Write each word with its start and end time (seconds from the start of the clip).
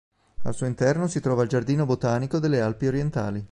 Al 0.45 0.55
suo 0.55 0.65
interno 0.65 1.05
si 1.05 1.19
trova 1.19 1.43
il 1.43 1.49
Giardino 1.49 1.85
botanico 1.85 2.39
delle 2.39 2.59
Alpi 2.59 2.87
Orientali. 2.87 3.47